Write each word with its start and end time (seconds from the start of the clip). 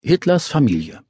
Hitlers 0.00 0.46
Familie 0.46 1.00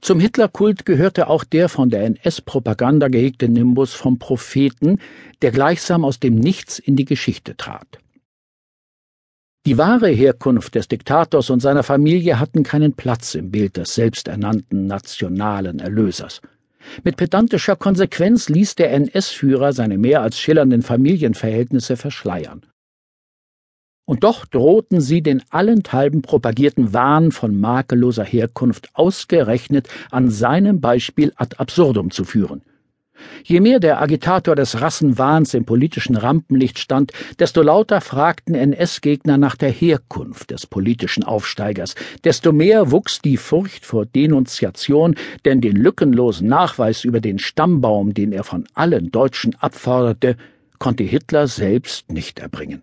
Zum 0.00 0.18
Hitlerkult 0.18 0.86
gehörte 0.86 1.26
auch 1.26 1.44
der 1.44 1.68
von 1.68 1.90
der 1.90 2.04
NS-Propaganda 2.04 3.08
gehegte 3.08 3.50
Nimbus 3.50 3.92
vom 3.92 4.18
Propheten, 4.18 4.98
der 5.42 5.50
gleichsam 5.50 6.02
aus 6.02 6.18
dem 6.18 6.36
Nichts 6.36 6.78
in 6.78 6.96
die 6.96 7.04
Geschichte 7.04 7.54
trat. 7.54 7.98
Die 9.66 9.76
wahre 9.76 10.08
Herkunft 10.08 10.74
des 10.74 10.88
Diktators 10.88 11.50
und 11.50 11.60
seiner 11.60 11.82
Familie 11.82 12.40
hatten 12.40 12.62
keinen 12.62 12.94
Platz 12.94 13.34
im 13.34 13.50
Bild 13.50 13.76
des 13.76 13.94
selbsternannten 13.94 14.86
nationalen 14.86 15.78
Erlösers. 15.78 16.40
Mit 17.04 17.18
pedantischer 17.18 17.76
Konsequenz 17.76 18.48
ließ 18.48 18.74
der 18.74 18.90
NS-Führer 18.90 19.74
seine 19.74 19.98
mehr 19.98 20.22
als 20.22 20.38
schillernden 20.38 20.80
Familienverhältnisse 20.80 21.98
verschleiern. 21.98 22.62
Und 24.04 24.24
doch 24.24 24.46
drohten 24.46 25.00
sie 25.00 25.22
den 25.22 25.42
allenthalben 25.50 26.22
propagierten 26.22 26.92
Wahn 26.92 27.30
von 27.30 27.58
makelloser 27.58 28.24
Herkunft 28.24 28.90
ausgerechnet 28.94 29.88
an 30.10 30.28
seinem 30.30 30.80
Beispiel 30.80 31.32
ad 31.36 31.56
absurdum 31.58 32.10
zu 32.10 32.24
führen. 32.24 32.62
Je 33.44 33.60
mehr 33.60 33.80
der 33.80 34.00
Agitator 34.00 34.56
des 34.56 34.80
Rassenwahns 34.80 35.54
im 35.54 35.64
politischen 35.64 36.16
Rampenlicht 36.16 36.78
stand, 36.78 37.12
desto 37.38 37.62
lauter 37.62 38.00
fragten 38.00 38.54
NS-Gegner 38.54 39.38
nach 39.38 39.56
der 39.56 39.70
Herkunft 39.70 40.50
des 40.50 40.66
politischen 40.66 41.22
Aufsteigers, 41.22 41.94
desto 42.24 42.52
mehr 42.52 42.90
wuchs 42.90 43.20
die 43.20 43.36
Furcht 43.36 43.84
vor 43.84 44.06
Denunziation, 44.06 45.14
denn 45.44 45.60
den 45.60 45.76
lückenlosen 45.76 46.48
Nachweis 46.48 47.04
über 47.04 47.20
den 47.20 47.38
Stammbaum, 47.38 48.14
den 48.14 48.32
er 48.32 48.44
von 48.44 48.66
allen 48.74 49.10
Deutschen 49.10 49.54
abforderte, 49.56 50.36
konnte 50.78 51.04
Hitler 51.04 51.46
selbst 51.46 52.10
nicht 52.10 52.40
erbringen. 52.40 52.82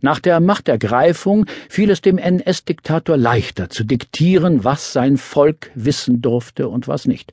Nach 0.00 0.18
der 0.18 0.40
Machtergreifung 0.40 1.46
fiel 1.68 1.90
es 1.90 2.00
dem 2.00 2.18
NS-Diktator 2.18 3.16
leichter 3.16 3.70
zu 3.70 3.84
diktieren, 3.84 4.64
was 4.64 4.92
sein 4.92 5.16
Volk 5.16 5.70
wissen 5.74 6.20
durfte 6.22 6.68
und 6.68 6.88
was 6.88 7.06
nicht. 7.06 7.32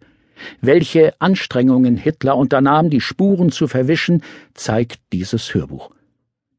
Welche 0.61 1.13
Anstrengungen 1.19 1.97
Hitler 1.97 2.35
unternahm, 2.37 2.89
die 2.89 3.01
Spuren 3.01 3.51
zu 3.51 3.67
verwischen, 3.67 4.21
zeigt 4.53 4.99
dieses 5.13 5.53
Hörbuch. 5.53 5.91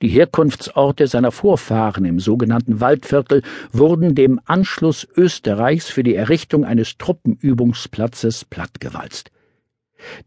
Die 0.03 0.09
Herkunftsorte 0.09 1.07
seiner 1.07 1.33
Vorfahren 1.33 2.05
im 2.05 2.21
sogenannten 2.21 2.81
Waldviertel 2.81 3.43
wurden 3.73 4.15
dem 4.15 4.41
Anschluss 4.45 5.09
Österreichs 5.17 5.89
für 5.89 6.03
die 6.03 6.15
Errichtung 6.15 6.65
eines 6.65 6.99
Truppenübungsplatzes 6.99 8.45
plattgewalzt. 8.45 9.31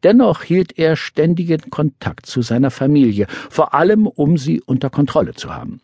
Dennoch 0.03 0.43
hielt 0.43 0.77
er 0.77 0.95
ständigen 0.95 1.69
Kontakt 1.69 2.25
zu 2.25 2.41
seiner 2.41 2.71
Familie, 2.71 3.27
vor 3.49 3.73
allem 3.73 4.07
um 4.07 4.37
sie 4.37 4.61
unter 4.61 4.89
Kontrolle 4.89 5.33
zu 5.33 5.53
haben. 5.53 5.81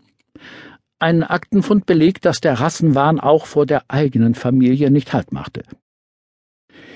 Ein 0.99 1.23
Aktenfund 1.23 1.85
belegt, 1.85 2.25
dass 2.25 2.39
der 2.39 2.59
Rassenwahn 2.59 3.19
auch 3.19 3.45
vor 3.45 3.65
der 3.65 3.83
eigenen 3.89 4.33
Familie 4.33 4.91
nicht 4.91 5.13
Halt 5.13 5.31
machte. 5.31 5.63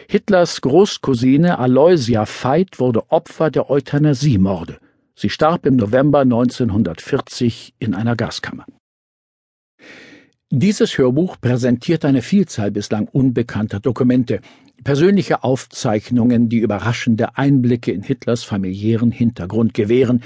Hitlers 0.10 0.62
Großcousine 0.62 1.60
Aloysia 1.60 2.26
Veit 2.26 2.80
wurde 2.80 3.12
Opfer 3.12 3.52
der 3.52 3.70
Euthanasiemorde. 3.70 4.80
Sie 5.16 5.30
starb 5.30 5.66
im 5.66 5.76
November 5.76 6.22
1940 6.22 7.76
in 7.78 7.94
einer 7.94 8.16
Gaskammer. 8.16 8.66
Dieses 10.50 10.98
Hörbuch 10.98 11.38
präsentiert 11.40 12.06
eine 12.06 12.24
Vielzahl 12.24 12.72
bislang 12.72 13.08
unbekannter 13.08 13.80
Dokumente, 13.80 14.42
persönliche 14.84 15.44
Aufzeichnungen, 15.44 16.50
die 16.50 16.58
überraschende 16.58 17.38
Einblicke 17.38 17.92
in 17.92 18.04
Hitlers 18.04 18.44
familiären 18.44 19.12
Hintergrund 19.12 19.74
gewähren, 19.74 20.24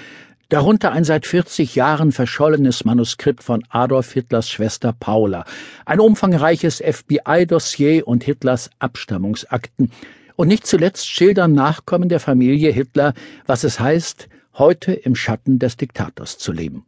darunter 0.49 0.91
ein 0.91 1.03
seit 1.03 1.25
40 1.25 1.75
Jahren 1.75 2.11
verschollenes 2.11 2.85
Manuskript 2.85 3.43
von 3.43 3.63
Adolf 3.69 4.13
Hitlers 4.13 4.49
Schwester 4.49 4.93
Paula, 4.93 5.45
ein 5.85 5.99
umfangreiches 5.99 6.77
FBI-Dossier 6.85 8.07
und 8.07 8.23
Hitlers 8.23 8.69
Abstammungsakten, 8.79 9.91
und 10.35 10.47
nicht 10.47 10.65
zuletzt 10.65 11.07
schildern 11.07 11.53
Nachkommen 11.53 12.09
der 12.09 12.19
Familie 12.19 12.71
Hitler, 12.71 13.13
was 13.45 13.63
es 13.63 13.79
heißt, 13.79 14.29
heute 14.53 14.93
im 14.93 15.15
Schatten 15.15 15.59
des 15.59 15.77
Diktators 15.77 16.37
zu 16.37 16.51
leben. 16.51 16.85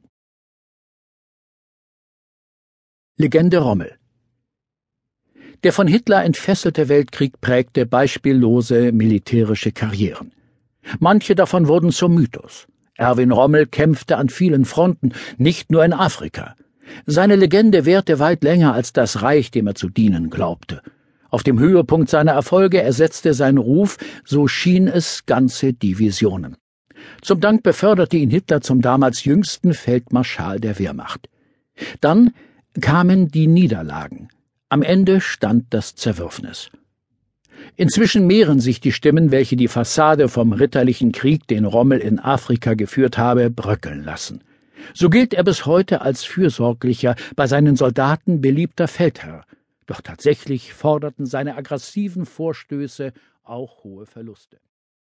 Legende 3.18 3.60
Rommel 3.60 3.98
Der 5.64 5.74
von 5.74 5.88
Hitler 5.88 6.24
entfesselte 6.24 6.90
Weltkrieg 6.90 7.42
prägte 7.42 7.86
beispiellose 7.86 8.92
militärische 8.92 9.72
Karrieren. 9.72 10.32
Manche 11.00 11.36
davon 11.36 11.68
wurden 11.68 11.92
zum 11.92 12.16
Mythos. 12.16 12.68
Erwin 12.96 13.32
Rommel 13.32 13.66
kämpfte 13.66 14.18
an 14.18 14.30
vielen 14.30 14.66
Fronten, 14.66 15.14
nicht 15.38 15.72
nur 15.72 15.84
in 15.84 15.94
Afrika. 15.94 16.56
Seine 17.06 17.36
Legende 17.36 17.86
währte 17.86 18.20
weit 18.20 18.44
länger 18.44 18.74
als 18.74 18.94
das 18.94 19.22
Reich, 19.22 19.52
dem 19.52 19.68
er 19.68 19.76
zu 19.76 19.90
dienen 19.90 20.30
glaubte. 20.30 20.82
Auf 21.30 21.44
dem 21.44 21.60
Höhepunkt 21.60 22.10
seiner 22.10 22.32
Erfolge 22.32 22.82
ersetzte 22.82 23.34
sein 23.34 23.58
Ruf, 23.58 23.98
so 24.24 24.48
schien 24.48 24.88
es, 24.88 25.26
ganze 25.26 25.74
Divisionen. 25.74 26.56
Zum 27.22 27.42
Dank 27.42 27.64
beförderte 27.64 28.18
ihn 28.18 28.30
Hitler 28.30 28.62
zum 28.62 28.82
damals 28.82 29.26
jüngsten 29.26 29.74
Feldmarschall 29.74 30.60
der 30.60 30.80
Wehrmacht. 30.80 31.28
Dann 32.00 32.34
kamen 32.80 33.30
die 33.30 33.48
Niederlagen. 33.48 34.30
Am 34.70 34.82
Ende 34.82 35.22
stand 35.22 35.66
das 35.70 35.96
Zerwürfnis. 35.96 36.72
Inzwischen 37.76 38.26
mehren 38.26 38.60
sich 38.60 38.80
die 38.80 38.92
Stimmen, 38.92 39.30
welche 39.30 39.56
die 39.56 39.68
Fassade 39.68 40.28
vom 40.28 40.54
ritterlichen 40.54 41.12
Krieg, 41.12 41.48
den 41.48 41.66
Rommel 41.66 42.00
in 42.00 42.20
Afrika 42.20 42.74
geführt 42.74 43.18
habe, 43.20 43.52
bröckeln 43.52 44.04
lassen. 44.04 44.44
So 44.94 45.12
gilt 45.12 45.36
er 45.36 45.44
bis 45.44 45.68
heute 45.68 46.02
als 46.02 46.24
fürsorglicher, 46.24 47.16
bei 47.36 47.46
seinen 47.46 47.76
Soldaten 47.76 48.42
beliebter 48.42 48.88
Feldherr. 48.88 49.46
Doch 49.86 50.02
tatsächlich 50.02 50.74
forderten 50.74 51.28
seine 51.28 51.56
aggressiven 51.56 52.26
Vorstöße 52.26 53.14
auch 53.44 53.84
hohe 53.84 54.08
Verluste. 54.08 54.58